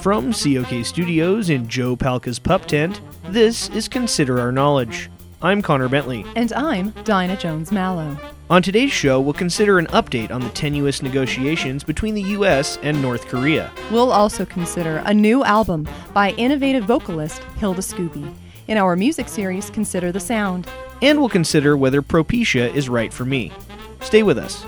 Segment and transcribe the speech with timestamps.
[0.00, 5.10] From COK Studios in Joe Palka's Pup Tent, this is Consider Our Knowledge.
[5.42, 6.24] I'm Connor Bentley.
[6.36, 8.16] And I'm Dinah Jones Mallow.
[8.48, 12.78] On today's show, we'll consider an update on the tenuous negotiations between the U.S.
[12.82, 13.72] and North Korea.
[13.90, 18.32] We'll also consider a new album by innovative vocalist Hilda Scooby.
[18.68, 20.68] In our music series, Consider the Sound.
[21.02, 23.50] And we'll consider whether Propecia is right for me.
[24.00, 24.64] Stay with us.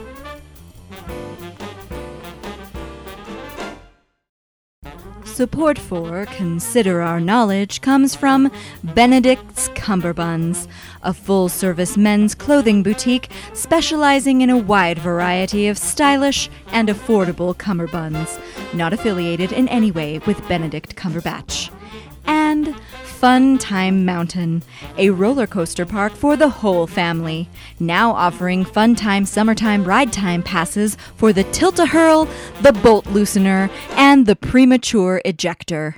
[5.25, 8.50] Support for Consider Our Knowledge comes from
[8.82, 10.67] Benedict's Cumberbuns,
[11.03, 17.54] a full service men's clothing boutique specializing in a wide variety of stylish and affordable
[17.54, 18.40] cummerbunds,
[18.75, 21.73] not affiliated in any way with Benedict Cumberbatch.
[22.26, 22.75] And
[23.21, 24.63] Fun Time Mountain,
[24.97, 27.51] a roller coaster park for the whole family.
[27.79, 32.27] Now offering Fun Time Summertime Ride Time passes for the Tilt a Hurl,
[32.62, 35.97] the Bolt Loosener, and the Premature Ejector.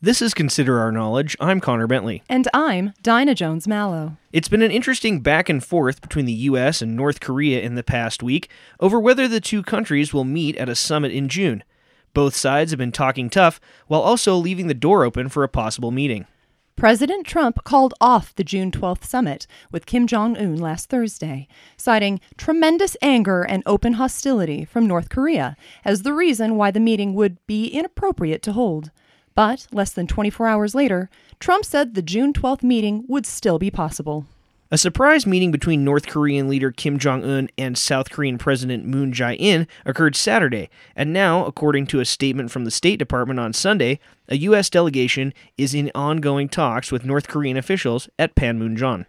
[0.00, 1.36] This is Consider Our Knowledge.
[1.40, 2.22] I'm Connor Bentley.
[2.28, 4.16] And I'm Dinah Jones Mallow.
[4.32, 6.80] It's been an interesting back and forth between the U.S.
[6.80, 10.68] and North Korea in the past week over whether the two countries will meet at
[10.68, 11.64] a summit in June.
[12.12, 15.90] Both sides have been talking tough while also leaving the door open for a possible
[15.90, 16.26] meeting.
[16.74, 22.20] President Trump called off the June 12th summit with Kim Jong un last Thursday, citing
[22.38, 27.36] tremendous anger and open hostility from North Korea as the reason why the meeting would
[27.46, 28.90] be inappropriate to hold.
[29.34, 33.70] But less than 24 hours later, Trump said the June 12th meeting would still be
[33.70, 34.26] possible.
[34.72, 39.12] A surprise meeting between North Korean leader Kim Jong un and South Korean President Moon
[39.12, 43.52] Jae in occurred Saturday, and now, according to a statement from the State Department on
[43.52, 43.98] Sunday,
[44.28, 44.70] a U.S.
[44.70, 49.06] delegation is in ongoing talks with North Korean officials at Panmunjom.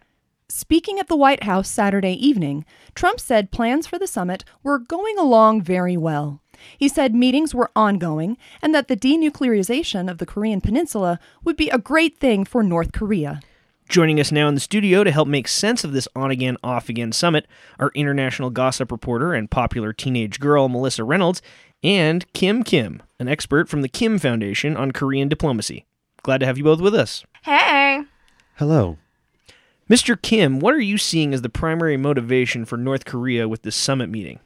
[0.48, 2.64] Speaking at the White House Saturday evening,
[2.96, 6.40] Trump said plans for the summit were going along very well.
[6.76, 11.70] He said meetings were ongoing and that the denuclearization of the Korean Peninsula would be
[11.70, 13.40] a great thing for North Korea.
[13.88, 16.88] Joining us now in the studio to help make sense of this on again, off
[16.88, 17.46] again summit
[17.78, 21.42] are international gossip reporter and popular teenage girl Melissa Reynolds
[21.82, 25.84] and Kim Kim, an expert from the Kim Foundation on Korean diplomacy.
[26.22, 27.24] Glad to have you both with us.
[27.42, 28.04] Hey.
[28.56, 28.96] Hello.
[29.90, 30.20] Mr.
[30.20, 34.08] Kim, what are you seeing as the primary motivation for North Korea with this summit
[34.08, 34.38] meeting?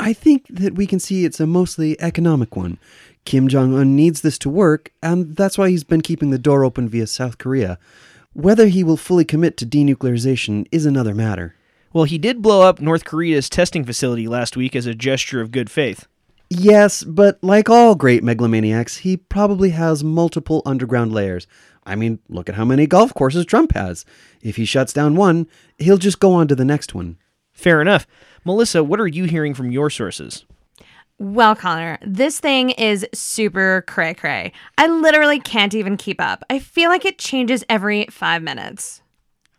[0.00, 2.78] I think that we can see it's a mostly economic one.
[3.24, 6.64] Kim Jong un needs this to work, and that's why he's been keeping the door
[6.64, 7.78] open via South Korea.
[8.34, 11.54] Whether he will fully commit to denuclearization is another matter.
[11.92, 15.52] Well, he did blow up North Korea's testing facility last week as a gesture of
[15.52, 16.08] good faith.
[16.50, 21.46] Yes, but like all great megalomaniacs, he probably has multiple underground layers.
[21.86, 24.04] I mean, look at how many golf courses Trump has.
[24.42, 25.46] If he shuts down one,
[25.78, 27.18] he'll just go on to the next one.
[27.52, 28.04] Fair enough.
[28.44, 30.44] Melissa, what are you hearing from your sources?
[31.18, 34.52] Well, Connor, this thing is super cray cray.
[34.76, 36.44] I literally can't even keep up.
[36.50, 39.00] I feel like it changes every five minutes.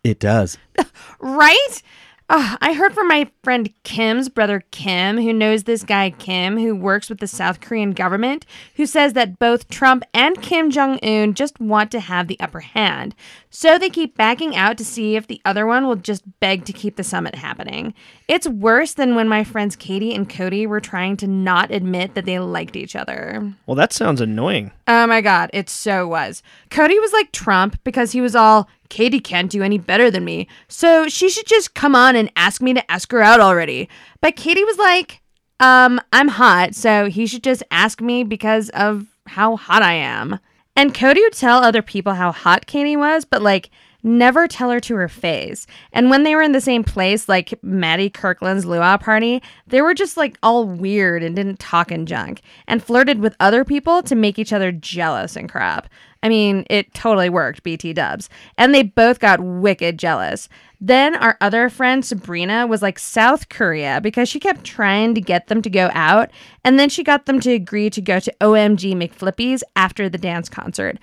[0.04, 0.58] It does.
[1.18, 1.82] right?
[2.28, 6.74] Oh, I heard from my friend Kim's brother Kim, who knows this guy Kim, who
[6.74, 8.44] works with the South Korean government,
[8.74, 12.58] who says that both Trump and Kim Jong un just want to have the upper
[12.58, 13.14] hand.
[13.50, 16.72] So they keep backing out to see if the other one will just beg to
[16.72, 17.94] keep the summit happening.
[18.26, 22.24] It's worse than when my friends Katie and Cody were trying to not admit that
[22.24, 23.54] they liked each other.
[23.66, 24.72] Well, that sounds annoying.
[24.88, 26.42] Oh my god, it so was.
[26.70, 30.48] Cody was like Trump because he was all, Katie can't do any better than me,
[30.68, 33.88] so she should just come on and ask me to ask her out already.
[34.20, 35.20] But Katie was like,
[35.60, 40.38] um, I'm hot, so he should just ask me because of how hot I am.
[40.74, 43.70] And Cody would tell other people how hot Katie was, but like,
[44.06, 45.66] never tell her to her face.
[45.92, 49.94] And when they were in the same place, like Maddie Kirkland's luau party, they were
[49.94, 54.14] just like all weird and didn't talk and junk and flirted with other people to
[54.14, 55.88] make each other jealous and crap.
[56.22, 58.28] I mean, it totally worked, BT dubs.
[58.56, 60.48] And they both got wicked jealous.
[60.80, 65.46] Then our other friend Sabrina was like South Korea because she kept trying to get
[65.46, 66.30] them to go out.
[66.64, 70.48] And then she got them to agree to go to OMG McFlippies after the dance
[70.48, 70.98] concert.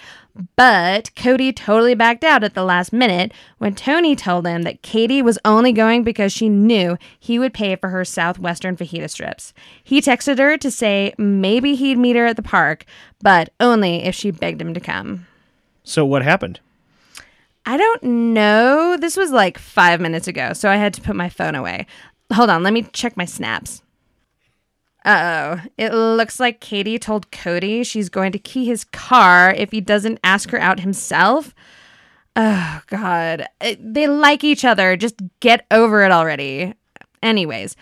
[0.56, 5.22] But Cody totally backed out at the last minute when Tony told him that Katie
[5.22, 9.54] was only going because she knew he would pay for her Southwestern fajita strips.
[9.84, 12.86] He texted her to say maybe he'd meet her at the park,
[13.22, 15.28] but only if she begged him to come.
[15.84, 16.60] So, what happened?
[17.66, 18.98] I don't know.
[18.98, 21.86] This was like five minutes ago, so I had to put my phone away.
[22.34, 23.82] Hold on, let me check my snaps.
[25.06, 25.68] Uh oh.
[25.78, 30.20] It looks like Katie told Cody she's going to key his car if he doesn't
[30.24, 31.54] ask her out himself.
[32.36, 33.48] Oh, God.
[33.62, 34.96] It, they like each other.
[34.96, 36.74] Just get over it already.
[37.22, 37.76] Anyways,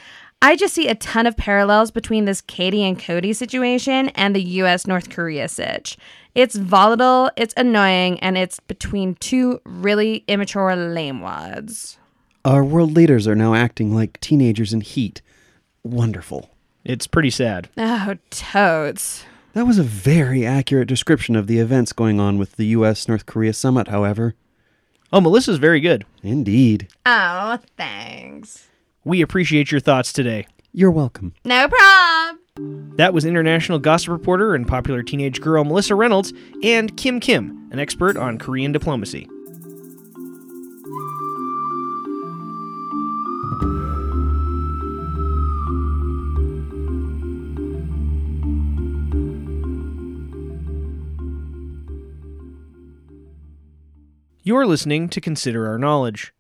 [0.44, 4.42] I just see a ton of parallels between this Katie and Cody situation and the
[4.42, 5.98] US North Korea sitch.
[6.34, 11.98] It's volatile, it's annoying, and it's between two really immature lamewads.
[12.44, 15.22] Our world leaders are now acting like teenagers in heat.
[15.84, 16.50] Wonderful.
[16.84, 17.70] It's pretty sad.
[17.78, 19.26] Oh, totes.
[19.54, 23.28] That was a very accurate description of the events going on with the US North
[23.28, 24.34] Korea summit, however.
[25.14, 26.04] Oh, Melissa's very good.
[26.24, 26.88] Indeed.
[27.06, 28.71] Oh, thanks.
[29.04, 30.46] We appreciate your thoughts today.
[30.74, 31.34] You're welcome.
[31.44, 32.96] No problem.
[32.98, 36.34] That was international gossip reporter and popular teenage girl Melissa Reynolds
[36.64, 39.28] and Kim Kim, an expert on Korean diplomacy.
[54.44, 56.34] You're listening to Consider Our Knowledge.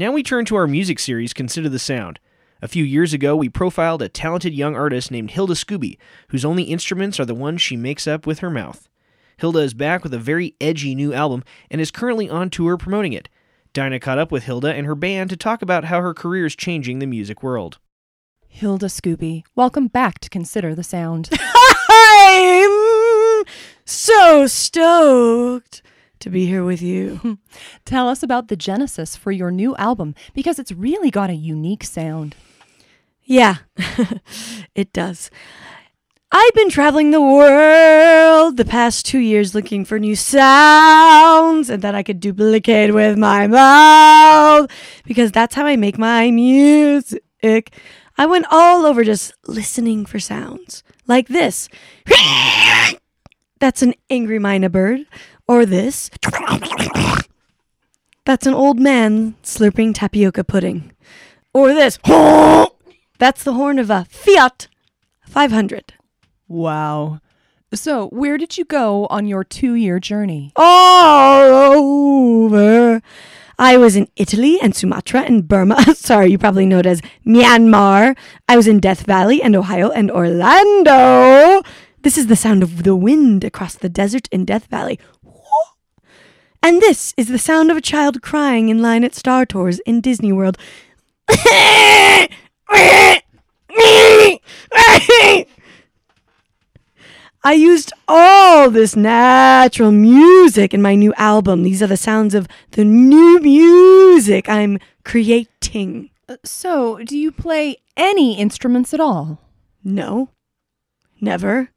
[0.00, 2.20] Now we turn to our music series, Consider the Sound.
[2.62, 5.98] A few years ago, we profiled a talented young artist named Hilda Scooby,
[6.28, 8.88] whose only instruments are the ones she makes up with her mouth.
[9.36, 13.12] Hilda is back with a very edgy new album and is currently on tour promoting
[13.12, 13.28] it.
[13.74, 16.56] Dinah caught up with Hilda and her band to talk about how her career is
[16.56, 17.76] changing the music world.
[18.48, 21.28] Hilda Scooby, welcome back to Consider the Sound.
[21.90, 23.44] I'm
[23.84, 25.82] so stoked
[26.20, 27.38] to be here with you.
[27.84, 31.84] Tell us about the genesis for your new album because it's really got a unique
[31.84, 32.36] sound.
[33.24, 33.56] Yeah,
[34.74, 35.30] it does.
[36.32, 41.96] I've been traveling the world the past two years looking for new sounds and that
[41.96, 44.70] I could duplicate with my mouth
[45.04, 47.74] because that's how I make my music.
[48.16, 51.68] I went all over just listening for sounds like this.
[53.60, 55.06] That's an angry minor bird.
[55.50, 56.10] Or this.
[58.24, 60.92] That's an old man slurping tapioca pudding.
[61.52, 61.98] Or this.
[63.18, 64.68] That's the horn of a Fiat
[65.26, 65.94] 500.
[66.46, 67.18] Wow.
[67.74, 70.52] So, where did you go on your two year journey?
[70.54, 73.02] All over.
[73.58, 75.82] I was in Italy and Sumatra and Burma.
[75.96, 78.16] Sorry, you probably know it as Myanmar.
[78.48, 81.60] I was in Death Valley and Ohio and Orlando.
[82.02, 84.98] This is the sound of the wind across the desert in Death Valley.
[86.62, 90.00] And this is the sound of a child crying in line at Star Tours in
[90.00, 90.58] Disney World.
[97.42, 101.62] I used all this natural music in my new album.
[101.62, 106.10] These are the sounds of the new music I'm creating.
[106.28, 109.40] Uh, So, do you play any instruments at all?
[109.82, 110.28] No,
[111.20, 111.70] never.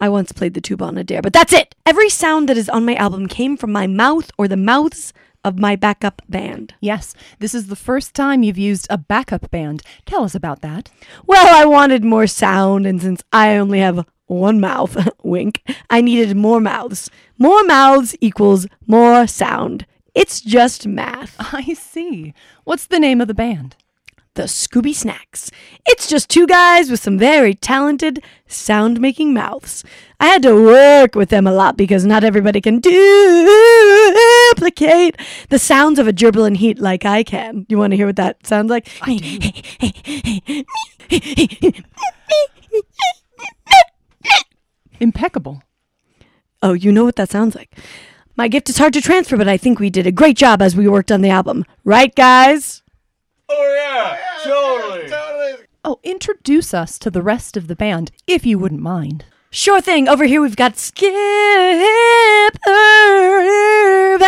[0.00, 1.74] I once played the tuba on a dare, but that's it.
[1.84, 5.12] Every sound that is on my album came from my mouth or the mouths
[5.44, 6.74] of my backup band.
[6.80, 9.82] Yes, this is the first time you've used a backup band.
[10.04, 10.90] Tell us about that.
[11.24, 16.36] Well, I wanted more sound, and since I only have one mouth, wink, I needed
[16.36, 17.10] more mouths.
[17.38, 19.86] More mouths equals more sound.
[20.14, 21.36] It's just math.
[21.54, 22.34] I see.
[22.64, 23.76] What's the name of the band?
[24.36, 25.50] The Scooby Snacks.
[25.86, 29.82] It's just two guys with some very talented sound making mouths.
[30.20, 32.96] I had to work with them a lot because not everybody can duplicate
[35.48, 37.64] the sounds of a gerbil in heat like I can.
[37.70, 38.86] You want to hear what that sounds like?
[45.00, 45.62] Impeccable.
[46.62, 47.74] Oh, you know what that sounds like.
[48.36, 50.76] My gift is hard to transfer, but I think we did a great job as
[50.76, 51.64] we worked on the album.
[51.84, 52.82] Right, guys?
[53.48, 54.16] Oh,
[55.88, 59.24] Oh, introduce us to the rest of the band, if you wouldn't mind.
[59.50, 60.08] Sure thing.
[60.08, 61.14] Over here we've got Skip
[62.66, 64.26] Irvine.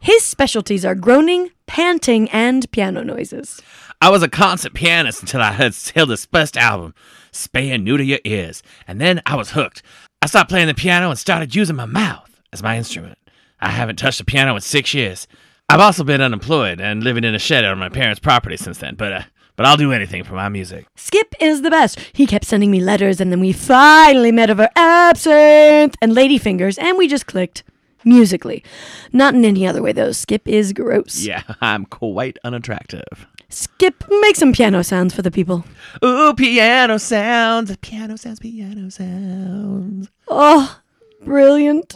[0.00, 3.62] His specialties are groaning, panting, and piano noises.
[4.02, 6.96] I was a concert pianist until I heard Hilda's first album,
[7.30, 9.84] Spaying New to Your Ears, and then I was hooked.
[10.20, 13.18] I stopped playing the piano and started using my mouth as my instrument.
[13.60, 15.28] I haven't touched a piano in six years.
[15.68, 18.96] I've also been unemployed and living in a shed on my parents' property since then,
[18.96, 19.22] but uh,
[19.56, 20.86] but I'll do anything for my music.
[20.96, 21.98] Skip is the best.
[22.12, 26.98] He kept sending me letters, and then we finally met over absinthe and ladyfingers, and
[26.98, 27.62] we just clicked
[28.04, 28.62] musically.
[29.12, 30.12] Not in any other way, though.
[30.12, 31.24] Skip is gross.
[31.24, 33.26] Yeah, I'm quite unattractive.
[33.48, 35.64] Skip, make some piano sounds for the people.
[36.04, 40.10] Ooh, piano sounds, piano sounds, piano sounds.
[40.28, 40.80] Oh,
[41.24, 41.94] brilliant.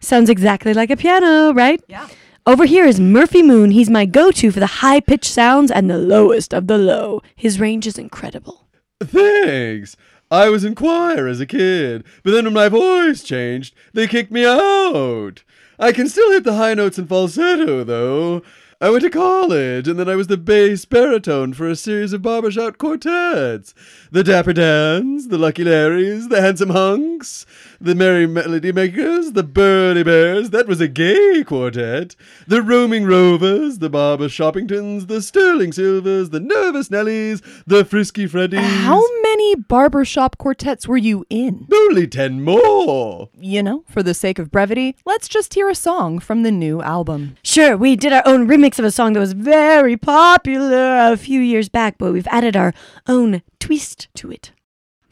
[0.00, 1.80] Sounds exactly like a piano, right?
[1.86, 2.08] Yeah.
[2.48, 3.72] Over here is Murphy Moon.
[3.72, 7.20] He's my go to for the high pitched sounds and the lowest of the low.
[7.34, 8.68] His range is incredible.
[9.02, 9.96] Thanks.
[10.30, 14.30] I was in choir as a kid, but then when my voice changed, they kicked
[14.30, 15.42] me out.
[15.80, 18.42] I can still hit the high notes and falsetto, though.
[18.80, 22.22] I went to college, and then I was the bass baritone for a series of
[22.22, 23.74] barbershop quartets.
[24.12, 27.44] The Dapper Dans, the Lucky Larrys, the Handsome Hunks,
[27.80, 32.16] the Merry Melody Makers, the Burly Bears, that was a gay quartet.
[32.46, 38.60] The Roaming Rovers, the Barber Shoppingtons, the Sterling Silvers, the Nervous Nellies, the Frisky Freddies.
[38.60, 41.66] How many barbershop quartets were you in?
[41.72, 43.28] Only ten more.
[43.38, 46.82] You know, for the sake of brevity, let's just hear a song from the new
[46.82, 47.36] album.
[47.42, 51.40] Sure, we did our own remix of a song that was very popular a few
[51.40, 52.72] years back, but we've added our
[53.06, 54.52] own twist to it.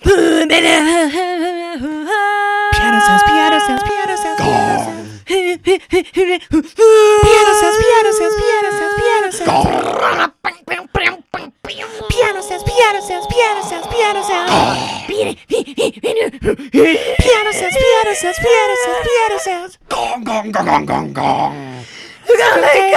[0.05, 0.53] Piano
[3.01, 5.25] sounds, piano sounds, piano sounds, piano sounds.
[5.25, 5.57] Piano
[7.55, 9.49] sounds, piano sounds, piano sounds, piano sounds.
[12.11, 14.51] Piano sounds, piano sounds, piano sounds, piano sounds.
[15.09, 15.33] Piano
[17.53, 19.79] sounds, piano sounds, piano sounds, piano sounds.
[19.89, 21.85] Gong, gong, gong, gong, gong, gong.
[22.29, 22.93] You're gonna make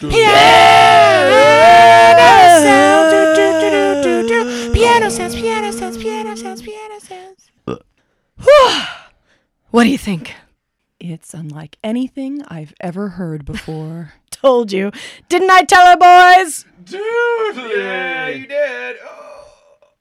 [0.00, 0.12] piano
[2.62, 3.12] sounds.
[3.12, 4.72] Do, do, do, do, do, do.
[4.72, 7.50] Piano sounds, piano sounds, piano sounds, piano sounds.
[9.70, 10.34] What do you think?
[10.98, 14.14] It's unlike anything I've ever heard before.
[14.30, 14.90] Told you.
[15.28, 16.64] Didn't I tell her, boys?
[16.90, 18.96] Yeah, you did.
[19.04, 19.44] Oh.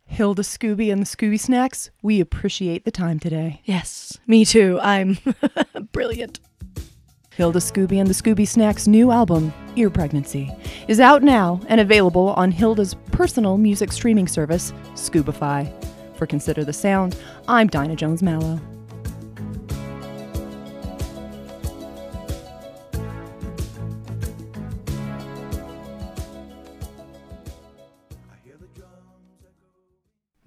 [0.06, 3.62] Hilda Scooby and the Scooby Snacks, we appreciate the time today.
[3.66, 4.80] Yes, me too.
[4.82, 5.18] I'm
[5.92, 6.40] brilliant.
[7.38, 10.52] Hilda Scooby and the Scooby Snacks' new album, Ear Pregnancy,
[10.88, 15.72] is out now and available on Hilda's personal music streaming service, Scoobify.
[16.16, 17.16] For Consider the Sound,
[17.48, 18.60] I'm Dinah Jones Mallow.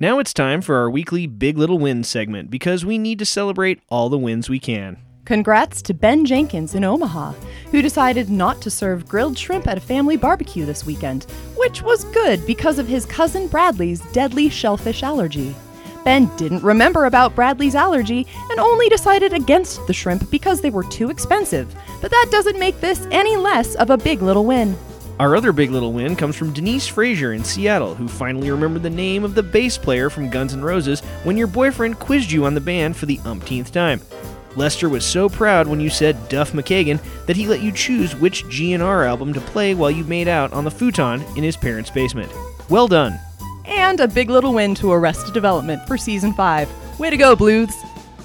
[0.00, 3.80] Now it's time for our weekly Big Little Wins segment because we need to celebrate
[3.88, 4.96] all the wins we can.
[5.24, 7.32] Congrats to Ben Jenkins in Omaha,
[7.70, 11.24] who decided not to serve grilled shrimp at a family barbecue this weekend,
[11.56, 15.54] which was good because of his cousin Bradley's deadly shellfish allergy.
[16.04, 20.84] Ben didn't remember about Bradley's allergy and only decided against the shrimp because they were
[20.84, 24.76] too expensive, but that doesn't make this any less of a big little win.
[25.20, 28.88] Our other big little win comes from Denise Frazier in Seattle, who finally remembered the
[28.88, 32.54] name of the bass player from Guns N' Roses when your boyfriend quizzed you on
[32.54, 34.00] the band for the umpteenth time.
[34.60, 38.44] Lester was so proud when you said Duff McKagan that he let you choose which
[38.44, 42.30] GNR album to play while you made out on the futon in his parents' basement.
[42.68, 43.18] Well done.
[43.64, 47.00] And a big little win to Arrested Development for season 5.
[47.00, 47.74] Way to go, Bluths!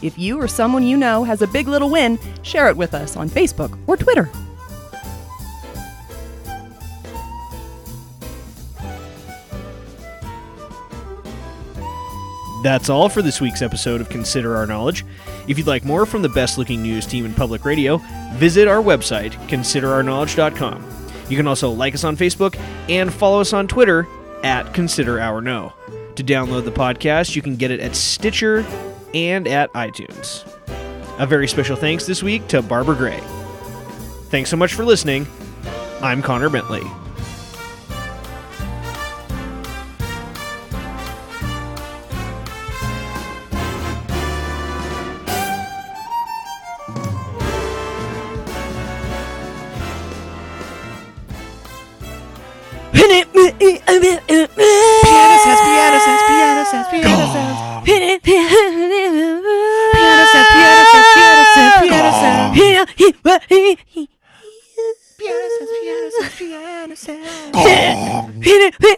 [0.02, 3.16] If you or someone you know has a big little win, share it with us
[3.16, 4.30] on Facebook or Twitter.
[12.62, 15.06] That's all for this week's episode of Consider Our Knowledge.
[15.48, 17.98] If you'd like more from the best looking news team in public radio,
[18.34, 20.86] visit our website, considerourknowledge.com.
[21.30, 22.60] You can also like us on Facebook
[22.90, 24.08] and follow us on Twitter
[24.44, 25.74] at Consider Our Know.
[26.16, 28.66] To download the podcast, you can get it at Stitcher
[29.14, 30.46] and at iTunes.
[31.18, 33.20] A very special thanks this week to Barbara Gray.
[34.30, 35.28] Thanks so much for listening.
[36.02, 36.84] I'm Connor Bentley.
[58.26, 58.50] Piano
[60.26, 62.58] sounds, piano sounds, piano sounds, piano sounds.
[62.58, 63.14] Piano sounds, piano sounds,
[63.46, 64.10] piano sounds.
[65.16, 68.40] Piano sounds, piano sounds, piano sounds, piano sounds.
[68.42, 68.95] Piano